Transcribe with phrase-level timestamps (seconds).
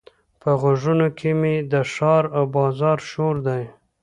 [0.41, 3.63] په غوږونو کې مې د ښار او بازار شور دی.